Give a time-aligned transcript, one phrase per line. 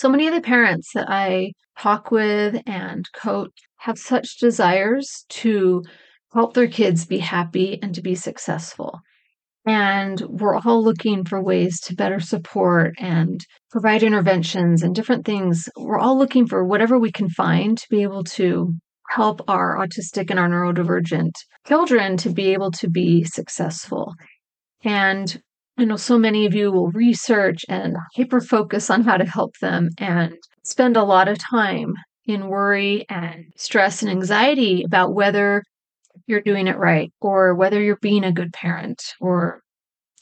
[0.00, 5.82] So many of the parents that I talk with and coach have such desires to
[6.32, 9.00] help their kids be happy and to be successful.
[9.66, 15.68] And we're all looking for ways to better support and provide interventions and different things.
[15.76, 18.72] We're all looking for whatever we can find to be able to
[19.10, 21.32] help our autistic and our neurodivergent
[21.66, 24.14] children to be able to be successful.
[24.82, 25.42] And
[25.80, 29.56] I know so many of you will research and hyper focus on how to help
[29.62, 31.94] them and spend a lot of time
[32.26, 35.62] in worry and stress and anxiety about whether
[36.26, 39.62] you're doing it right or whether you're being a good parent or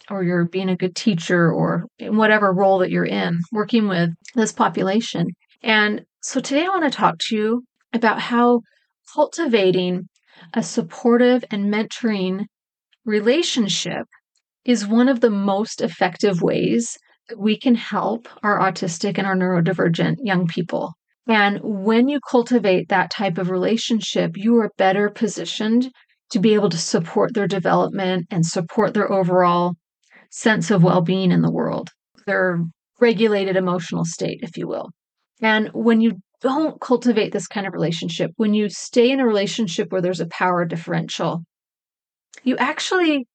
[0.09, 4.11] or you're being a good teacher or in whatever role that you're in working with
[4.37, 5.27] this population.
[5.65, 8.61] And so today I want to talk to you about how
[9.13, 10.09] cultivating
[10.55, 12.45] a supportive and mentoring
[13.05, 14.07] relationship
[14.69, 16.99] is one of the most effective ways
[17.31, 20.93] that we can help our autistic and our neurodivergent young people.
[21.27, 25.91] And when you cultivate that type of relationship, you are better positioned
[26.33, 29.73] to be able to support their development and support their overall
[30.31, 31.89] sense of well being in the world,
[32.27, 32.63] their
[33.01, 34.91] regulated emotional state, if you will.
[35.41, 39.91] And when you don't cultivate this kind of relationship, when you stay in a relationship
[39.91, 41.43] where there's a power differential,
[42.45, 43.27] you actually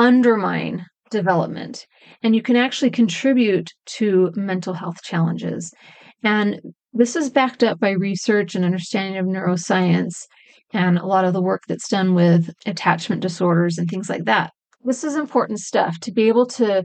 [0.00, 1.86] undermine development
[2.22, 5.72] and you can actually contribute to mental health challenges.
[6.22, 6.60] And
[6.92, 10.14] this is backed up by research and understanding of neuroscience
[10.72, 14.52] and a lot of the work that's done with attachment disorders and things like that.
[14.84, 16.84] This is important stuff to be able to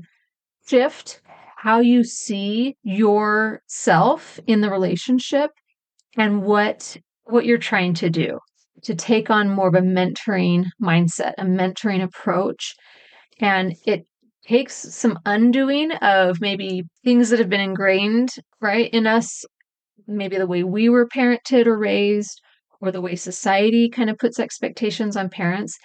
[0.67, 1.21] shift
[1.57, 5.51] how you see yourself in the relationship
[6.17, 8.39] and what what you're trying to do
[8.83, 12.75] to take on more of a mentoring mindset, a mentoring approach.
[13.39, 14.05] And it
[14.47, 18.29] takes some undoing of maybe things that have been ingrained
[18.61, 19.43] right in us.
[20.07, 22.41] Maybe the way we were parented or raised
[22.81, 25.77] or the way society kind of puts expectations on parents.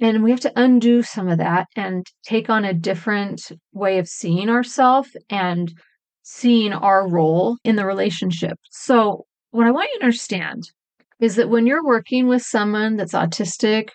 [0.00, 4.08] And we have to undo some of that and take on a different way of
[4.08, 5.72] seeing ourselves and
[6.22, 8.58] seeing our role in the relationship.
[8.70, 10.62] So what i want you to understand
[11.20, 13.88] is that when you're working with someone that's autistic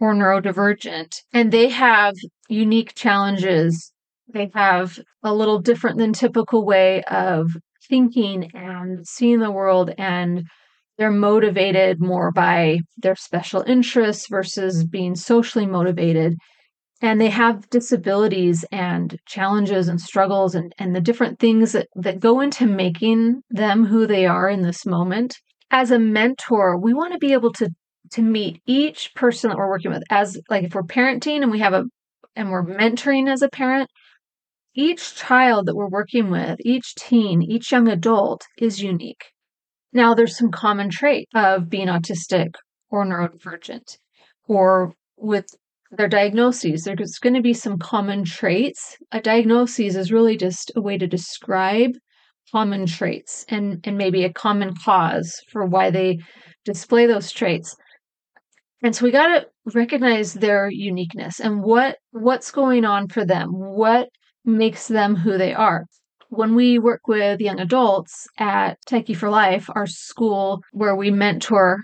[0.00, 2.14] or neurodivergent and they have
[2.48, 3.92] unique challenges.
[4.32, 7.50] They have a little different than typical way of
[7.88, 10.44] thinking and seeing the world and
[10.98, 16.36] they're motivated more by their special interests versus being socially motivated.
[17.02, 22.20] And they have disabilities and challenges and struggles and, and the different things that, that
[22.20, 25.36] go into making them who they are in this moment.
[25.70, 27.70] As a mentor we want to be able to
[28.12, 30.02] to meet each person that we're working with.
[30.10, 31.84] As like if we're parenting and we have a
[32.36, 33.90] and we're mentoring as a parent
[34.76, 39.24] each child that we're working with, each teen, each young adult is unique.
[39.92, 42.54] Now, there's some common trait of being autistic
[42.90, 43.96] or neurodivergent
[44.46, 45.46] or with
[45.90, 46.84] their diagnoses.
[46.84, 48.96] There's going to be some common traits.
[49.12, 51.92] A diagnosis is really just a way to describe
[52.52, 56.18] common traits and, and maybe a common cause for why they
[56.64, 57.74] display those traits.
[58.82, 63.48] And so we got to recognize their uniqueness and what what's going on for them.
[63.50, 64.08] What
[64.44, 65.86] makes them who they are.
[66.28, 71.78] When we work with young adults at Techie for Life, our school where we mentor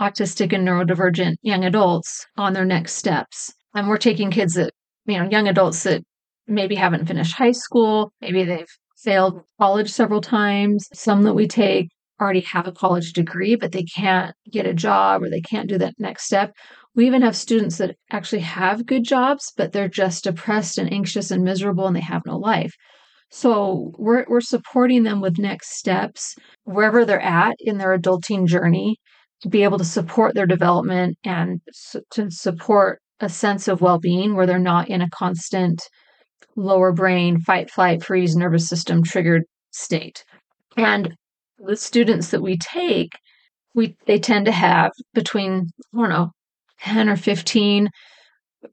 [0.00, 4.72] autistic and neurodivergent young adults on their next steps, and we're taking kids that,
[5.06, 6.02] you know, young adults that
[6.46, 8.66] maybe haven't finished high school, maybe they've
[9.02, 10.88] failed college several times.
[10.92, 11.88] Some that we take
[12.20, 15.78] already have a college degree, but they can't get a job or they can't do
[15.78, 16.52] that next step.
[16.94, 21.30] We even have students that actually have good jobs, but they're just depressed and anxious
[21.30, 22.72] and miserable and they have no life.
[23.30, 26.34] So we're, we're supporting them with next steps
[26.64, 28.96] wherever they're at in their adulting journey
[29.42, 31.60] to be able to support their development and
[32.10, 35.82] to support a sense of well being where they're not in a constant
[36.56, 40.24] lower brain fight, flight, freeze, nervous system triggered state.
[40.76, 41.14] And
[41.58, 43.12] the students that we take,
[43.74, 46.30] we they tend to have between, I don't know,
[46.80, 47.90] 10 or 15,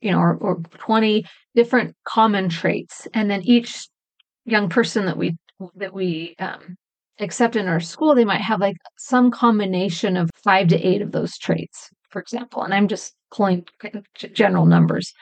[0.02, 3.08] you know, or, or 20 different common traits.
[3.14, 3.88] And then each
[4.46, 5.36] young person that we
[5.76, 6.76] that we um,
[7.18, 11.12] except in our school, they might have like some combination of five to eight of
[11.12, 12.64] those traits, for example.
[12.64, 13.66] And I'm just pulling
[14.34, 15.14] general numbers.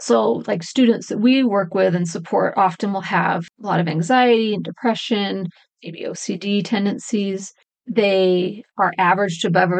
[0.00, 3.88] So, like students that we work with and support often will have a lot of
[3.88, 5.48] anxiety and depression,
[5.82, 7.52] maybe OCD tendencies.
[7.86, 9.70] They are average to above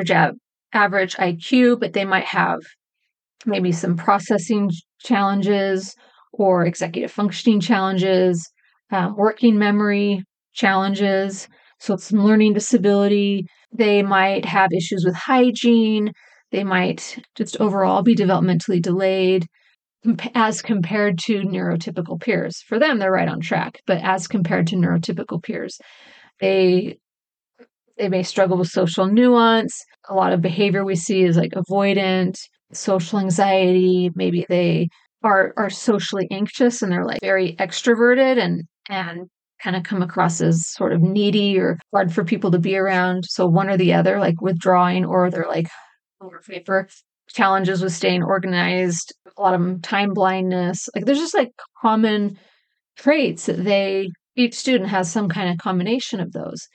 [0.73, 2.61] average IQ, but they might have
[3.47, 5.95] maybe some processing challenges
[6.33, 8.51] or executive functioning challenges,
[8.91, 10.23] um, working memory
[10.55, 11.49] challenges.
[11.81, 13.47] So, some learning disability.
[13.73, 16.13] They might have issues with hygiene.
[16.51, 19.47] They might just overall be developmentally delayed
[20.35, 22.63] as compared to neurotypical peers.
[22.67, 25.79] For them, they're right on track, but as compared to neurotypical peers,
[26.41, 26.99] they
[27.99, 29.85] they may struggle with social nuance.
[30.09, 32.37] A lot of behavior we see is like avoidant,
[32.73, 34.11] social anxiety.
[34.15, 34.89] Maybe they
[35.25, 39.29] are are socially anxious and they're like very extroverted and and
[39.63, 43.25] kind of come across as sort of needy or hard for people to be around.
[43.27, 45.69] So one or the other, like withdrawing, or they're like
[46.21, 46.89] over paper
[47.29, 50.89] challenges with staying organized, a lot of time blindness.
[50.95, 52.39] Like there's just like common
[52.97, 56.69] traits that they each student has some kind of combination of those.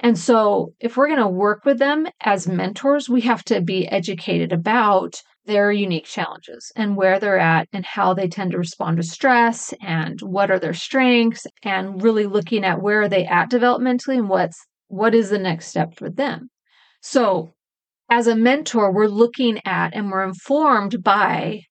[0.00, 3.88] And so if we're going to work with them as mentors, we have to be
[3.88, 8.98] educated about their unique challenges and where they're at and how they tend to respond
[8.98, 13.50] to stress and what are their strengths and really looking at where are they at
[13.50, 14.58] developmentally and what's
[14.88, 16.48] what is the next step for them.
[17.00, 17.54] So
[18.10, 21.62] as a mentor, we're looking at and we're informed by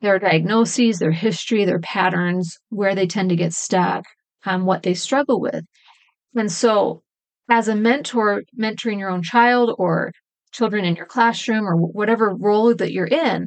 [0.00, 4.04] their diagnoses, their history, their patterns, where they tend to get stuck,
[4.44, 5.64] um, what they struggle with.
[6.34, 7.02] And so,
[7.48, 10.12] as a mentor, mentoring your own child or
[10.52, 13.46] children in your classroom or whatever role that you're in,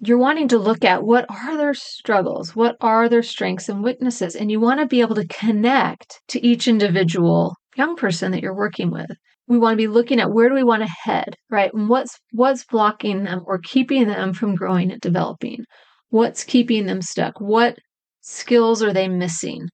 [0.00, 4.36] you're wanting to look at what are their struggles, what are their strengths and weaknesses,
[4.36, 8.54] and you want to be able to connect to each individual young person that you're
[8.54, 9.10] working with
[9.48, 11.72] we want to be looking at where do we want to head, right?
[11.74, 15.64] And what's what's blocking them or keeping them from growing and developing?
[16.10, 17.40] What's keeping them stuck?
[17.40, 17.76] What
[18.20, 19.68] skills are they missing?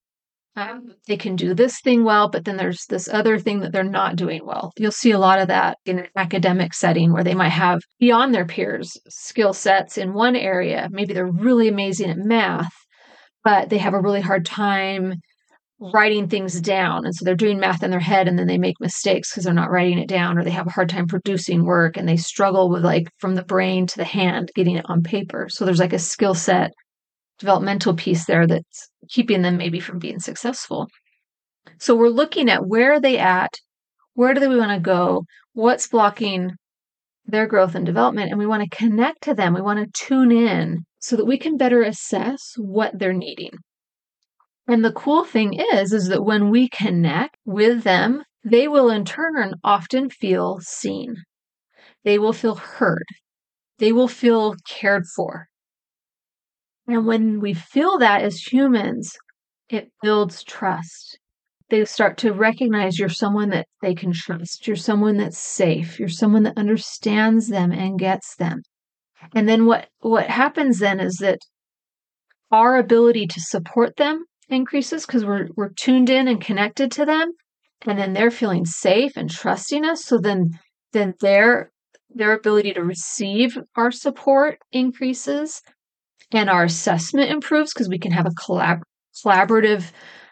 [0.55, 3.83] Um, they can do this thing well, but then there's this other thing that they're
[3.83, 4.73] not doing well.
[4.77, 8.33] You'll see a lot of that in an academic setting where they might have beyond
[8.33, 10.89] their peers skill sets in one area.
[10.91, 12.73] Maybe they're really amazing at math,
[13.43, 15.13] but they have a really hard time
[15.79, 17.05] writing things down.
[17.05, 19.53] And so they're doing math in their head and then they make mistakes because they're
[19.53, 22.69] not writing it down or they have a hard time producing work and they struggle
[22.69, 25.47] with like from the brain to the hand getting it on paper.
[25.49, 26.71] So there's like a skill set
[27.39, 30.87] developmental piece there that's keeping them maybe from being successful.
[31.79, 33.53] So we're looking at where are they at?
[34.13, 35.23] Where do they want to go?
[35.53, 36.51] What's blocking
[37.25, 38.31] their growth and development?
[38.31, 39.53] And we want to connect to them.
[39.53, 43.51] We want to tune in so that we can better assess what they're needing.
[44.69, 49.03] And the cool thing is, is that when we connect with them, they will in
[49.03, 51.15] turn often feel seen.
[52.03, 53.07] They will feel heard.
[53.79, 55.47] They will feel cared for.
[56.87, 59.17] And when we feel that as humans,
[59.69, 61.17] it builds trust.
[61.71, 64.67] They start to recognize you're someone that they can trust.
[64.67, 65.99] You're someone that's safe.
[65.99, 68.61] You're someone that understands them and gets them.
[69.33, 71.39] And then what, what happens then is that
[72.51, 77.31] our ability to support them increases because we're we're tuned in and connected to them
[77.85, 80.49] and then they're feeling safe and trusting us so then
[80.93, 81.71] then their
[82.09, 85.61] their ability to receive our support increases
[86.31, 88.81] and our assessment improves because we can have a collab-
[89.23, 89.91] collaborative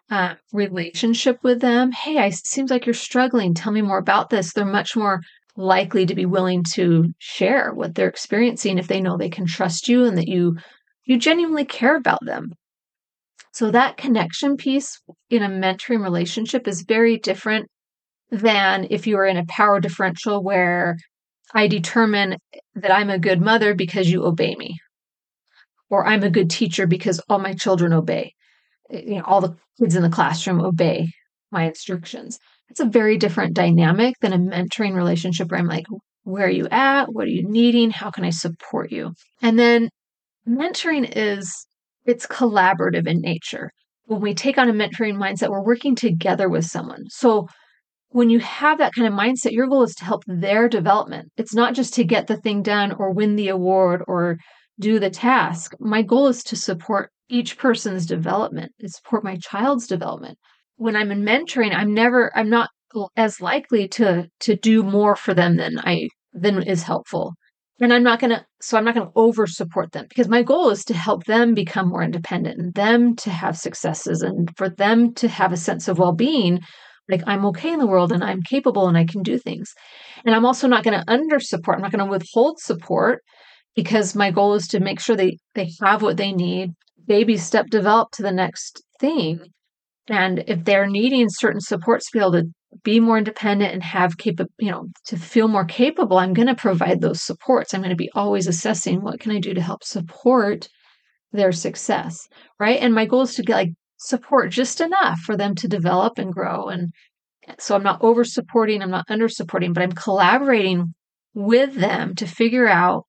[0.10, 1.92] uh, relationship with them.
[1.92, 3.54] Hey i seems like you're struggling.
[3.54, 4.54] Tell me more about this.
[4.54, 5.22] They're much more
[5.58, 9.88] likely to be willing to share what they're experiencing if they know they can trust
[9.88, 10.56] you and that you
[11.06, 12.52] you genuinely care about them
[13.58, 17.68] so that connection piece in a mentoring relationship is very different
[18.30, 20.96] than if you are in a power differential where
[21.56, 22.38] I determine
[22.76, 24.78] that I'm a good mother because you obey me,
[25.90, 28.36] or I'm a good teacher because all my children obey.
[28.92, 31.10] Eh, you know, all the kids in the classroom obey
[31.50, 32.38] my instructions.
[32.70, 35.88] It's a very different dynamic than a mentoring relationship where I'm like,
[36.26, 37.12] where are you at?
[37.12, 37.90] What are you needing?
[37.90, 39.14] How can I support you?
[39.42, 39.90] And then
[40.48, 41.66] mentoring is
[42.08, 43.72] it's collaborative in nature.
[44.06, 47.04] When we take on a mentoring mindset, we're working together with someone.
[47.10, 47.48] So
[48.10, 51.30] when you have that kind of mindset, your goal is to help their development.
[51.36, 54.38] It's not just to get the thing done or win the award or
[54.80, 55.74] do the task.
[55.80, 60.38] My goal is to support each person's development, to support my child's development.
[60.78, 62.70] When I'm in mentoring, I'm never, I'm not
[63.18, 67.36] as likely to to do more for them than I than is helpful
[67.80, 70.44] and i'm not going to so i'm not going to over support them because my
[70.44, 74.70] goal is to help them become more independent and them to have successes and for
[74.70, 76.60] them to have a sense of well-being
[77.10, 79.74] like I'm okay in the world and I'm capable and I can do things.
[80.26, 81.78] And I'm also not going to under support.
[81.78, 83.24] I'm not going to withhold support
[83.76, 86.72] because my goal is to make sure they they have what they need,
[87.06, 89.40] baby step develop to the next thing.
[90.10, 92.52] And if they're needing certain supports to be able to
[92.84, 96.56] be more independent and have capable, you know, to feel more capable, I'm going to
[96.56, 97.74] provide those supports.
[97.74, 100.68] I'm going to be always assessing what can I do to help support
[101.32, 102.28] their success,
[102.60, 102.80] right?
[102.80, 106.34] And my goal is to get like support just enough for them to develop and
[106.34, 106.68] grow.
[106.68, 106.92] And
[107.60, 110.94] so I'm not over supporting, I'm not under supporting, but I'm collaborating
[111.34, 113.06] with them to figure out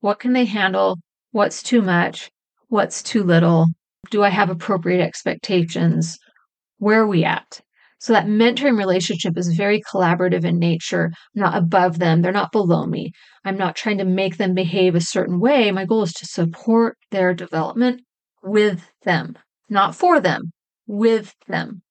[0.00, 0.98] what can they handle,
[1.30, 2.30] what's too much,
[2.68, 3.66] what's too little,
[4.10, 6.18] do I have appropriate expectations,
[6.78, 7.60] where are we at?
[8.02, 11.12] So that mentoring relationship is very collaborative in nature.
[11.36, 12.20] I'm not above them.
[12.20, 13.12] They're not below me.
[13.44, 15.70] I'm not trying to make them behave a certain way.
[15.70, 18.02] My goal is to support their development
[18.42, 20.50] with them, not for them,
[20.88, 21.82] with them.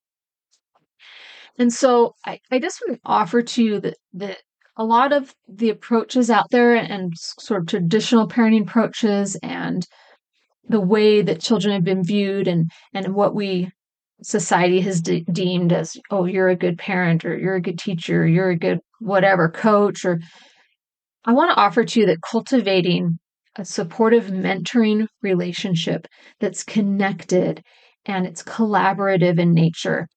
[1.57, 4.39] And so I, I just want to offer to you that, that
[4.75, 9.87] a lot of the approaches out there and sort of traditional parenting approaches and
[10.67, 13.71] the way that children have been viewed and and what we
[14.23, 18.23] society has de- deemed as oh you're a good parent or you're a good teacher
[18.23, 20.19] or you're a good whatever coach or
[21.25, 23.17] i want to offer to you that cultivating
[23.57, 26.07] a supportive mentoring relationship
[26.39, 27.63] that's connected
[28.05, 30.07] and it's collaborative in nature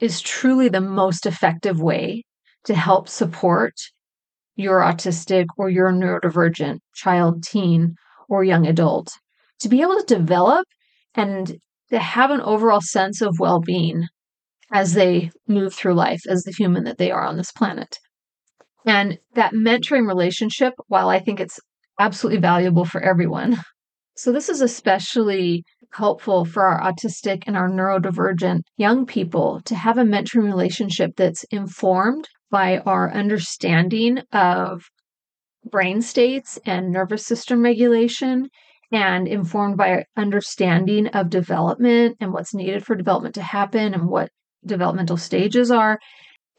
[0.00, 2.22] is truly the most effective way
[2.64, 3.74] to help support
[4.56, 7.94] your autistic or your neurodivergent child teen
[8.28, 9.10] or young adult.
[9.60, 10.66] To be able to develop
[11.14, 11.56] and
[11.94, 14.08] to have an overall sense of well being
[14.72, 17.98] as they move through life as the human that they are on this planet.
[18.84, 21.60] And that mentoring relationship, while I think it's
[22.00, 23.58] absolutely valuable for everyone,
[24.16, 29.96] so this is especially helpful for our autistic and our neurodivergent young people to have
[29.96, 34.82] a mentoring relationship that's informed by our understanding of
[35.70, 38.48] brain states and nervous system regulation
[38.94, 44.30] and informed by understanding of development and what's needed for development to happen and what
[44.64, 45.98] developmental stages are.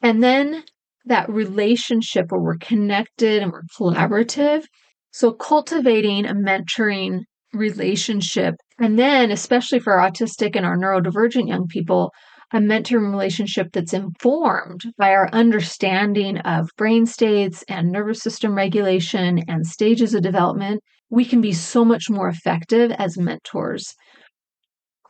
[0.02, 0.66] And then
[1.06, 4.66] that relationship where we're connected and we're collaborative.
[5.12, 7.22] So, cultivating a mentoring
[7.54, 8.56] relationship.
[8.80, 12.12] And then, especially for autistic and our neurodivergent young people,
[12.52, 19.40] a mentoring relationship that's informed by our understanding of brain states and nervous system regulation
[19.48, 23.94] and stages of development we can be so much more effective as mentors.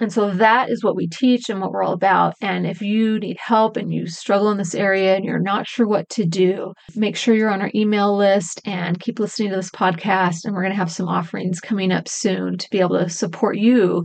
[0.01, 2.33] And so that is what we teach and what we're all about.
[2.41, 5.87] And if you need help and you struggle in this area and you're not sure
[5.87, 9.69] what to do, make sure you're on our email list and keep listening to this
[9.69, 10.39] podcast.
[10.43, 13.57] And we're going to have some offerings coming up soon to be able to support
[13.57, 14.03] you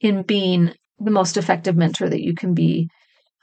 [0.00, 2.88] in being the most effective mentor that you can be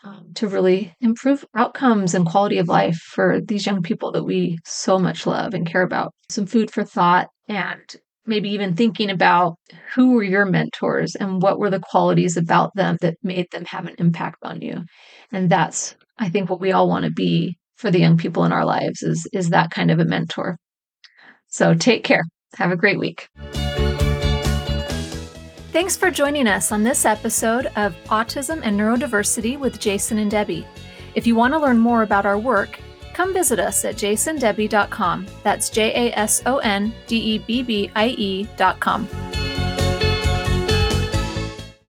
[0.03, 4.57] um, to really improve outcomes and quality of life for these young people that we
[4.65, 6.11] so much love and care about.
[6.29, 7.95] Some food for thought and
[8.25, 9.55] maybe even thinking about
[9.93, 13.85] who were your mentors and what were the qualities about them that made them have
[13.85, 14.83] an impact on you.
[15.31, 18.53] And that's, I think, what we all want to be for the young people in
[18.53, 20.57] our lives is, is that kind of a mentor.
[21.47, 22.23] So take care.
[22.55, 23.27] Have a great week.
[25.73, 30.65] Thanks for joining us on this episode of Autism and Neurodiversity with Jason and Debbie.
[31.15, 32.79] If you want to learn more about our work,
[33.13, 35.27] come visit us at jasondebbie.com.
[35.43, 39.07] That's J A S O N D E B B I E.com.